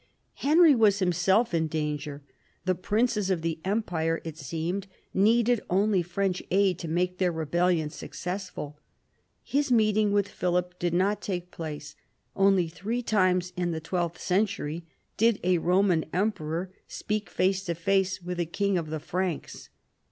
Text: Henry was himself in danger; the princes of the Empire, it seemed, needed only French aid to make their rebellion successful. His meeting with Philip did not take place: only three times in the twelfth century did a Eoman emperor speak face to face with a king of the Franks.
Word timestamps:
Henry 0.37 0.73
was 0.73 0.97
himself 0.97 1.53
in 1.53 1.67
danger; 1.67 2.23
the 2.65 2.73
princes 2.73 3.29
of 3.29 3.43
the 3.43 3.59
Empire, 3.63 4.19
it 4.23 4.35
seemed, 4.35 4.87
needed 5.13 5.61
only 5.69 6.01
French 6.01 6.41
aid 6.49 6.79
to 6.79 6.87
make 6.87 7.19
their 7.19 7.31
rebellion 7.31 7.91
successful. 7.91 8.79
His 9.43 9.71
meeting 9.71 10.11
with 10.11 10.27
Philip 10.27 10.79
did 10.79 10.95
not 10.95 11.21
take 11.21 11.51
place: 11.51 11.95
only 12.35 12.67
three 12.67 13.03
times 13.03 13.53
in 13.55 13.69
the 13.69 13.79
twelfth 13.79 14.19
century 14.19 14.87
did 15.17 15.39
a 15.43 15.59
Eoman 15.59 16.05
emperor 16.11 16.71
speak 16.87 17.29
face 17.29 17.63
to 17.65 17.75
face 17.75 18.23
with 18.23 18.39
a 18.39 18.47
king 18.47 18.79
of 18.79 18.89
the 18.89 18.99
Franks. 18.99 19.69